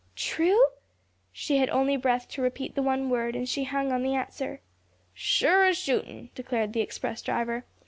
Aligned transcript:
"True?" 0.15 0.69
She 1.31 1.57
had 1.57 1.69
only 1.69 1.95
breath 1.95 2.27
to 2.29 2.41
repeat 2.41 2.73
the 2.73 2.81
one 2.81 3.11
word, 3.11 3.35
and 3.35 3.47
she 3.47 3.65
hung 3.65 3.91
on 3.91 4.01
the 4.01 4.15
answer. 4.15 4.59
"Sure 5.13 5.65
as 5.65 5.77
shootin'," 5.77 6.31
declared 6.33 6.73
the 6.73 6.81
express 6.81 7.21
driver. 7.21 7.65